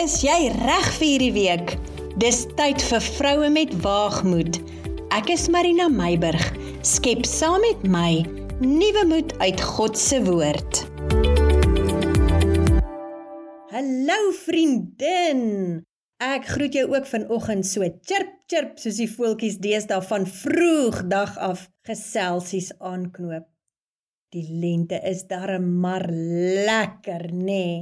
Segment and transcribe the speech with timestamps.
[0.00, 1.72] Is jy reg vir hierdie week?
[2.22, 4.56] Dis tyd vir vroue met waagmoed.
[5.12, 6.40] Ek is Marina Meiburg.
[6.88, 8.22] Skep saam met my
[8.62, 10.80] nuwe moed uit God se woord.
[13.74, 15.44] Hallo vriendin.
[16.16, 21.36] Ek groet jou ook vanoggend so chirp chirp soos die voeltjies deesdae van vroeg dag
[21.36, 23.50] af geselsies aanknoop.
[24.32, 27.44] Die lente is darem maar lekker, nê?
[27.44, 27.80] Nee.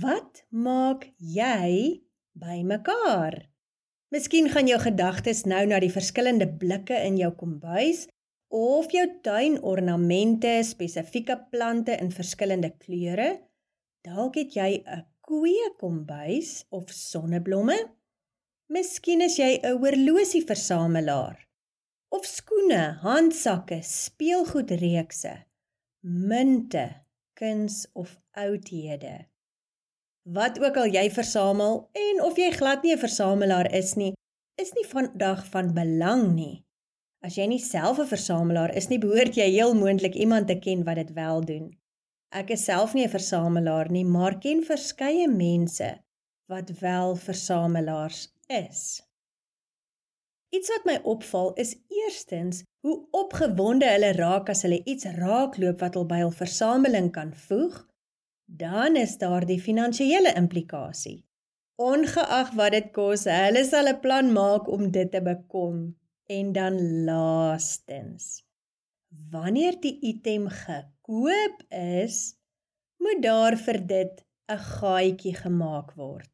[0.00, 2.00] Wat maak jy
[2.38, 3.34] bymekaar?
[4.08, 8.06] Miskien gaan jou gedagtes nou na die verskillende blikke in jou kombuis
[8.48, 13.42] of jou tuinornamente, spesifieke plante in verskillende kleure.
[14.06, 17.76] Dalk het jy 'n kweekkombuis of sonneblomme.
[18.68, 21.48] Miskien is jy 'n horlosieversamelaar
[22.08, 25.44] of skoene, handsakke, speelgoedreekse,
[26.00, 27.04] munte,
[27.34, 29.31] kuns of oudhede.
[30.22, 34.12] Wat ook al jy versamel en of jy glad nie 'n versamelaar is nie,
[34.54, 36.64] is nie vandag van belang nie.
[37.26, 40.84] As jy nie self 'n versamelaar is nie, behoort jy heel moontlik iemand te ken
[40.84, 41.76] wat dit wel doen.
[42.30, 45.98] Ek is self nie 'n versamelaar nie, maar ken verskeie mense
[46.48, 49.02] wat wel versamelaars is.
[50.54, 55.94] Iets wat my opval is eerstens hoe opgewonde hulle raak as hulle iets raakloop wat
[55.94, 57.91] hulle by hul versameling kan voeg
[58.56, 61.22] dan is daar die finansiële implikasie.
[61.80, 65.96] Ongeag wat dit kos, hulle sal 'n plan maak om dit te bekom.
[66.28, 68.44] En dan laastens,
[69.30, 72.36] wanneer die item gekoop is,
[72.98, 76.30] moet daar vir dit 'n gaatjie gemaak word.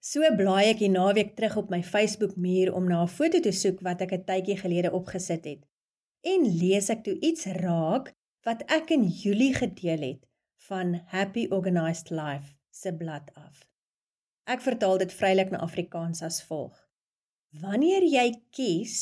[0.00, 3.52] So blaai ek die naweek terug op my Facebook muur om na 'n foto te
[3.52, 5.62] soek wat ek 'n tydjie gelede opgesit het.
[6.20, 10.29] En lees ek toe iets raak wat ek in Julie gedeel het
[10.68, 13.66] van Happy Organized Life se blad af.
[14.50, 16.74] Ek vertaal dit vrylik na Afrikaans as volg:
[17.62, 18.96] Wanneer jy kies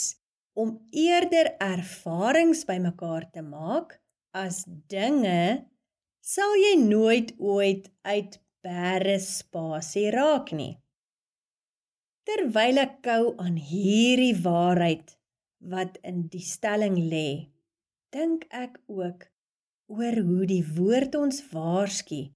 [0.59, 3.99] om eerder ervarings bymekaar te maak
[4.35, 5.65] as dinge,
[6.21, 10.75] sal jy nooit ooit uit bære spasie raak nie.
[12.29, 15.15] Terwyl ek kou aan hierdie waarheid
[15.73, 17.49] wat in die stelling lê,
[18.13, 19.25] dink ek ook
[19.89, 22.27] oor hoe die woord ons waarsku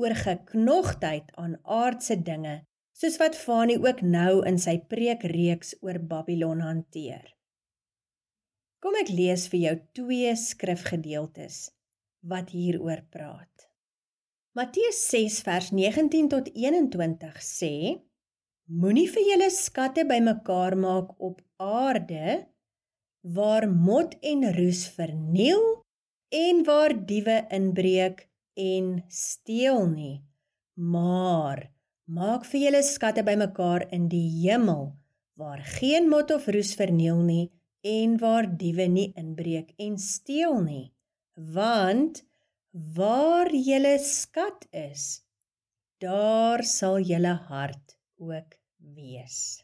[0.00, 2.62] oor geknogtheid aan aardse dinge,
[2.96, 7.28] soos wat Fani ook nou in sy preekreeks oor Babylon hanteer.
[8.82, 11.68] Kom ek lees vir jou twee skrifgedeeltes
[12.28, 13.68] wat hieroor praat.
[14.54, 17.74] Matteus 6 vers 19 tot 21 sê:
[18.70, 22.44] Moenie vir julle skatte bymekaar maak op aarde
[23.36, 25.83] waar mot en roes verniel
[26.34, 28.26] en waar diewe inbreek
[28.58, 30.16] en steel nie.
[30.74, 31.68] Maar
[32.04, 34.92] maak vir julle skatte bymekaar in die hemel
[35.38, 37.50] waar geen mot of roes verniel nie
[37.86, 40.86] en waar diewe nie inbreek en steel nie.
[41.34, 42.22] Want
[42.94, 45.22] waar julle skat is,
[46.02, 48.58] daar sal julle hart ook
[48.94, 49.62] wees.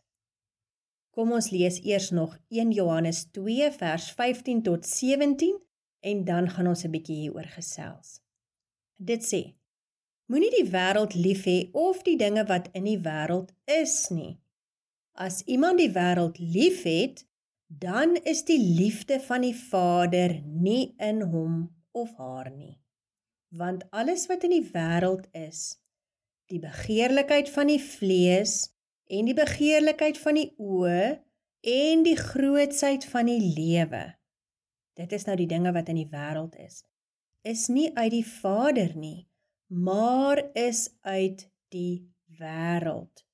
[1.11, 5.59] Kom ons lees eers nog 1 Johannes 2 vers 15 tot 17
[6.01, 8.21] en dan gaan ons 'n bietjie hieroor gesels.
[8.97, 9.55] Dit sê:
[10.31, 14.39] Moenie die wêreld lief hê of die dinge wat in die wêreld is nie.
[15.13, 17.27] As iemand die wêreld liefhet,
[17.67, 22.79] dan is die liefde van die Vader nie in hom of haar nie.
[23.49, 25.81] Want alles wat in die wêreld is,
[26.47, 28.71] die begeerlikheid van die vlees
[29.07, 31.19] en die begeerlikheid van die oë
[31.61, 34.20] en die grootsheid van die lewe
[35.01, 36.83] dit is nou die dinge wat in die wêreld is,
[37.47, 39.27] is nie uit die Vader nie,
[39.69, 42.05] maar is uit die
[42.41, 43.25] wêreld.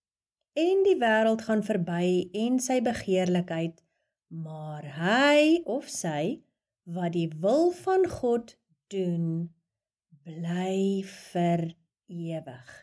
[0.57, 3.83] En die wêreld gaan verby en sy begeerlikheid,
[4.31, 6.39] maar hy of sy
[6.87, 8.55] wat die wil van God
[8.93, 9.49] doen,
[10.27, 11.03] bly
[11.33, 11.69] vir
[12.07, 12.75] ewig.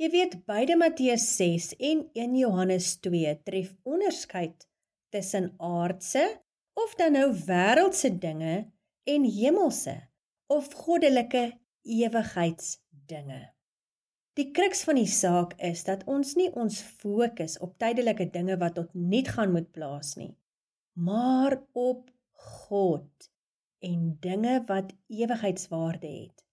[0.00, 4.64] Jy weet beide Matteus 6 en 1 Johannes 2 tref onderskeid
[5.12, 6.24] tussen aardse
[6.74, 8.70] of dan nou wêreldse dinge
[9.04, 9.96] en hemelse
[10.46, 11.46] of goddelike
[11.82, 13.40] ewigheidsdinge.
[14.38, 18.76] Die kruks van die saak is dat ons nie ons fokus op tydelike dinge wat
[18.78, 20.32] tot niet gaan moet plaas nie,
[20.94, 23.30] maar op God
[23.84, 26.44] en dinge wat ewigheidswaarde het.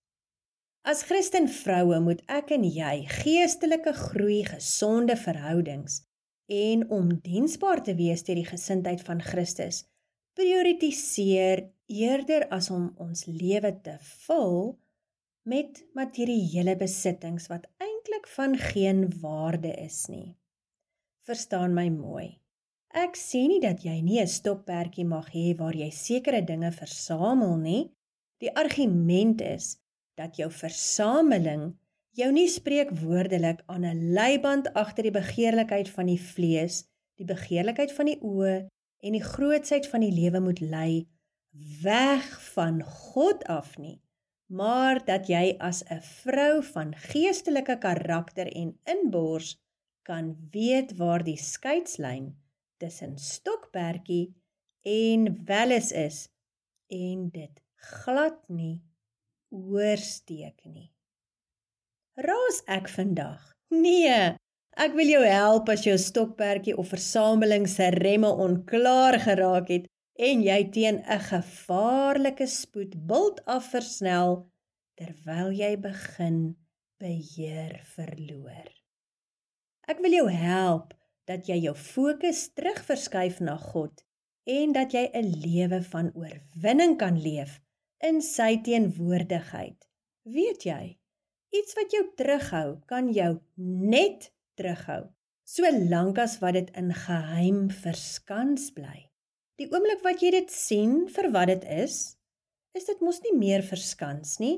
[0.87, 6.01] As Christen vroue moet ek en jy geestelike groei, gesonde verhoudings
[6.47, 9.83] en om diensbaar te wees deur die gesindheid van Christus
[10.37, 13.95] prioritiseer eerder as om ons lewe te
[14.27, 14.75] vul
[15.49, 20.35] met materiële besittings wat eintlik van geen waarde is nie.
[21.25, 22.27] Verstaan my mooi.
[22.93, 27.57] Ek sê nie dat jy nie 'n stokperdjie mag hê waar jy sekere dinge versamel
[27.57, 27.91] nie.
[28.39, 29.77] Die argument is
[30.15, 31.73] dat jou versameling
[32.13, 36.85] jou nie spreek woordelik aan 'n leiband agter die begeerlikheid van die vlees,
[37.17, 38.67] die begeerlikheid van die oë
[39.03, 41.07] en die grootsheid van die lewe moet lei
[41.83, 44.01] weg van God af nie,
[44.47, 49.57] maar dat jy as 'n vrou van geestelike karakter en inbors
[50.03, 52.35] kan weet waar die skeidslyn
[52.77, 54.35] tussen stokperdjie
[54.81, 56.29] en welis is
[56.88, 58.81] en dit glad nie
[59.49, 60.91] oorsteek nie.
[62.15, 63.53] Raas ek vandag?
[63.69, 64.35] Nee.
[64.77, 69.88] Ek wil jou help as jou stokperdjie of versameling se remme onklaar geraak het
[70.27, 74.45] en jy teen 'n gevaarlike spoed bult af versnel
[75.00, 76.38] terwyl jy begin
[77.01, 78.69] beheer verloor.
[79.88, 80.94] Ek wil jou help
[81.25, 84.06] dat jy jou fokus terugverskuif na God
[84.45, 87.59] en dat jy 'n lewe van oorwinning kan leef
[88.00, 89.89] in sy teenwoordigheid.
[90.23, 90.97] Weet jy,
[91.56, 94.27] Iets wat jou terughou, kan jou net
[94.57, 95.04] terughou,
[95.48, 99.07] solank as wat dit in geheim verskans bly.
[99.57, 102.18] Die oomblik wat jy dit sien vir wat dit is,
[102.77, 104.57] is dit mos nie meer verskans nie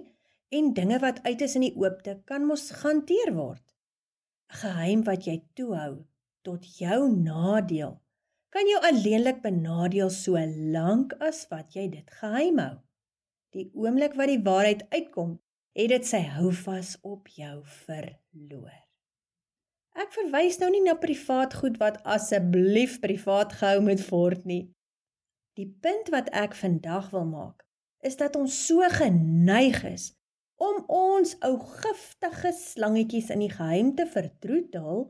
[0.55, 3.63] en dinge wat uit is in die oopte kan mos gehanteer word.
[4.49, 6.03] 'n Geheim wat jy toehou
[6.43, 7.93] tot jou nadeel,
[8.49, 10.41] kan jou alleenlik benadeel so
[10.75, 12.75] lank as wat jy dit geheim hou.
[13.53, 15.37] Die oomblik wat die waarheid uitkom,
[15.77, 17.55] het dit sy houvas op jou
[17.85, 18.88] verloor.
[19.99, 24.61] Ek verwys nou nie na privaat goed wat asseblief privaat gehou moet word nie.
[25.59, 27.65] Die punt wat ek vandag wil maak,
[27.99, 30.13] is dat ons so geneig is
[30.55, 31.51] om ons ou
[31.81, 35.09] giftige slangetjies in die geheim te vertroetel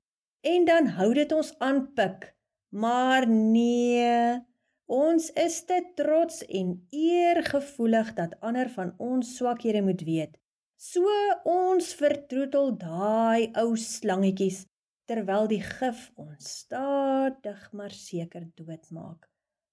[0.53, 2.31] en dan hou dit ons aanpik.
[2.73, 4.41] Maar nee,
[4.89, 10.37] ons is te trots en eergevoelig dat ander van ons swakhede moet weet
[10.79, 11.11] So
[11.51, 14.61] ons vertroetel daai ou slangetjies
[15.09, 19.25] terwyl die gif ons stadig maar seker doodmaak.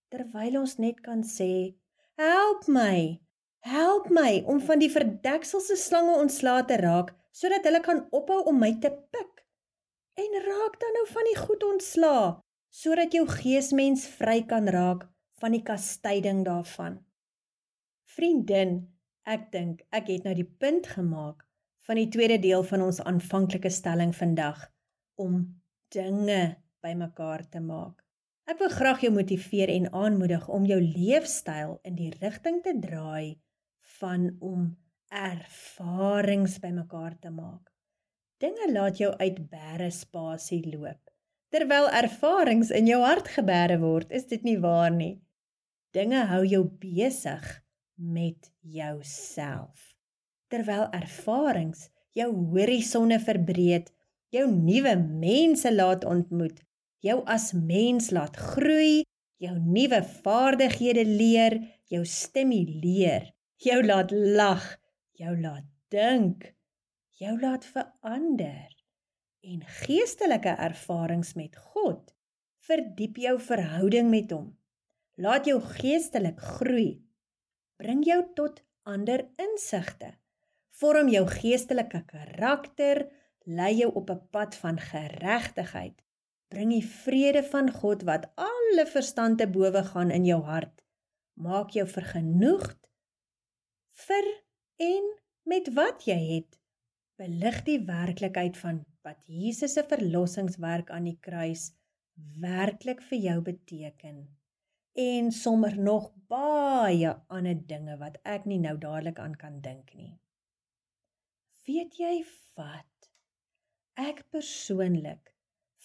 [0.08, 1.76] Terwyl ons net kan sê,
[2.16, 3.20] "Help my!
[3.60, 8.58] Help my om van die verdekselse slange ontslae te raak sodat hulle kan ophou om
[8.58, 9.44] my te pik."
[10.16, 12.40] En raak dan nou van die goed ontslae
[12.70, 15.08] sodat jou geesmens vry kan raak
[15.40, 17.04] van die kastyding daarvan.
[18.04, 18.96] Vriendin,
[19.26, 21.40] Ek dink ek het nou die punt gemaak
[21.88, 24.60] van die tweede deel van ons aanvanklike stelling vandag
[25.20, 25.40] om
[25.92, 28.02] dinge bymekaar te maak.
[28.46, 33.38] Ek wil graag jou motiveer en aanmoedig om jou leefstyl in die rigting te draai
[33.98, 34.68] van om
[35.10, 37.72] ervarings bymekaar te maak.
[38.38, 41.00] Dinge laat jou uit bære spasie loop.
[41.50, 45.16] Terwyl ervarings in jou hart gebêre word, is dit nie waar nie.
[45.96, 47.44] Dinge hou jou besig
[47.96, 49.94] met jouself.
[50.52, 53.88] Terwyl ervarings jou horisonne verbreed,
[54.34, 56.58] jou nuwe mense laat ontmoet,
[57.04, 59.04] jou as mens laat groei,
[59.42, 61.58] jou nuwe vaardighede leer,
[61.92, 63.30] jou stimuleer,
[63.62, 64.64] jou laat lag,
[65.16, 66.52] jou laat dink,
[67.20, 68.72] jou laat verander.
[69.46, 72.12] En geestelike ervarings met God
[72.66, 74.50] verdiep jou verhouding met hom.
[75.22, 76.96] Laat jou geestelik groei.
[77.78, 78.58] Bring jou tot
[78.88, 80.16] ander insigte.
[80.76, 83.06] Vorm jou geestelike karakter,
[83.46, 86.02] lei jou op 'n pad van geregtigheid.
[86.48, 90.84] Bring die vrede van God wat alle verstand te bowe gaan in jou hart.
[91.34, 92.88] Maak jou vergenoegd
[94.06, 94.26] vir
[94.76, 95.04] en
[95.42, 96.58] met wat jy het.
[97.16, 101.72] Belig die werklikheid van wat Jesus se verlossingswerk aan die kruis
[102.40, 104.26] werklik vir jou beteken
[104.96, 110.14] en sommer nog baie ander dinge wat ek nie nou dadelik aan kan dink nie.
[111.66, 112.24] Weet jy
[112.56, 112.95] wat?
[113.96, 115.30] Ek persoonlik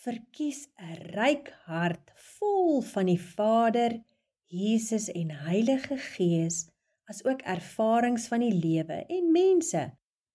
[0.04, 3.94] verkies 'n ryk hart vol van die Vader,
[4.52, 6.68] Jesus en Heilige Gees,
[7.08, 9.84] asook ervarings van die lewe en mense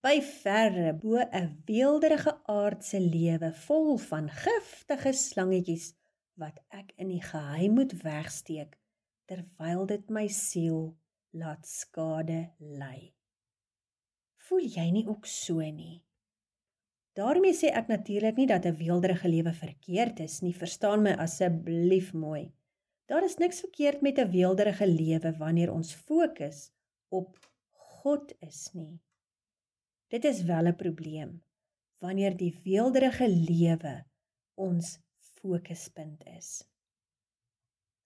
[0.01, 5.93] by verre bo 'n weelderige aardse lewe vol van giftige slangetjies
[6.41, 8.73] wat ek in die geheim moet wegsteek
[9.29, 10.97] terwyl dit my siel
[11.31, 13.13] laat skade ly.
[14.49, 16.06] Voel jy nie ook so nie?
[17.17, 22.13] Daarmee sê ek natuurlik nie dat 'n weelderige lewe verkeerd is nie, verstaan my asseblief
[22.13, 22.53] mooi.
[23.07, 26.71] Daar is niks verkeerd met 'n weelderige lewe wanneer ons fokus
[27.09, 27.39] op
[27.73, 29.01] God is nie.
[30.09, 31.43] Dit is wel 'n probleem
[31.99, 34.05] wanneer die weelderige lewe
[34.55, 36.65] ons fokuspunt is.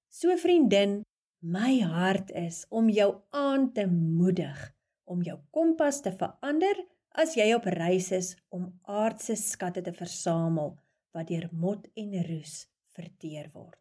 [0.08, 1.02] So vriendin,
[1.38, 4.74] my hart is om jou aan te moedig
[5.04, 6.76] om jou kompas te verander
[7.18, 10.76] as jy op reis is om aardse skatte te versamel
[11.16, 13.78] wat deur mot en roes verteer word.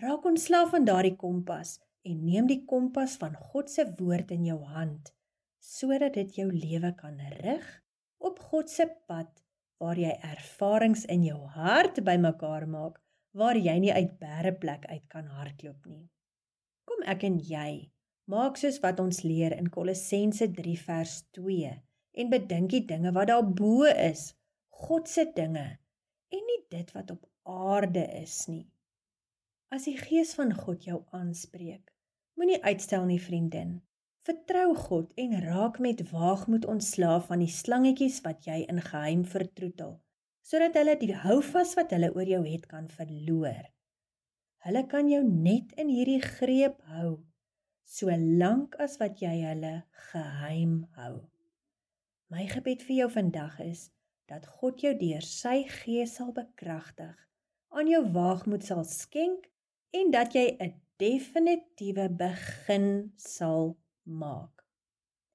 [0.00, 1.76] Raak ontslaaf van daardie kompas
[2.06, 5.12] en neem die kompas van God se woord in jou hand
[5.68, 7.66] sodat dit jou lewe kan rig
[8.24, 9.28] op God se pad
[9.82, 13.02] waar jy ervarings in jou hart bymekaar maak
[13.36, 16.06] waar jy nie uit bære plek uit kan hardloop nie.
[16.88, 17.90] Kom ek en jy
[18.30, 21.74] maak soos wat ons leer in Kolossense 3 vers 2
[22.18, 24.32] en bedink die dinge wat daar bo is,
[24.84, 25.66] God se dinge
[26.34, 28.66] en nie dit wat op aarde is nie.
[29.74, 31.92] As die gees van God jou aanspreek,
[32.40, 33.78] moenie uitstel nie, vriendin.
[34.24, 39.96] Vertrou God en raak met waagmoed ontslaaf van die slangetjies wat jy in geheim vertroetel,
[40.44, 43.64] sodat hulle die houvas wat hulle oor jou het kan verloor.
[44.66, 47.18] Hulle kan jou net in hierdie greep hou
[47.88, 49.72] solank as wat jy hulle
[50.10, 51.14] geheim hou.
[52.28, 53.86] My gebed vir jou vandag is
[54.28, 57.14] dat God jou deur sy gees sal bekragtig,
[57.72, 59.46] aan jou waagmoed sal skenk
[59.96, 64.64] en dat jy 'n definitiewe begin sal maak.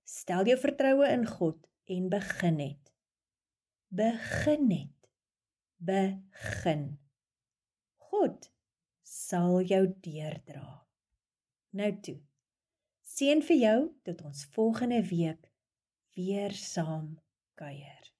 [0.06, 1.58] Stel jou vertroue in God
[1.90, 2.92] en begin net.
[3.90, 5.10] Begin net.
[5.78, 7.00] Begin.
[7.98, 8.52] God
[9.02, 10.86] sal jou deurdra.
[11.72, 12.20] Nou toe.
[13.02, 15.53] Seën vir jou tot ons volgende week
[16.16, 17.20] weer saam
[17.56, 18.13] kuier.